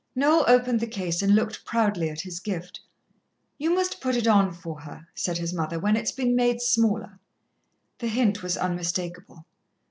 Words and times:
Noel 0.15 0.45
opened 0.47 0.79
the 0.79 0.87
case 0.87 1.21
and 1.21 1.35
looked 1.35 1.63
proudly 1.63 2.09
at 2.09 2.21
his 2.21 2.39
gift. 2.39 2.81
"You 3.59 3.69
must 3.75 4.01
put 4.01 4.15
it 4.15 4.25
on 4.25 4.51
for 4.51 4.79
her," 4.81 5.05
said 5.13 5.37
his 5.37 5.53
mother, 5.53 5.77
"when 5.77 5.95
it's 5.95 6.11
been 6.11 6.35
made 6.35 6.59
smaller." 6.59 7.19
The 7.99 8.07
hint 8.07 8.41
was 8.41 8.57
unmistakable. 8.57 9.45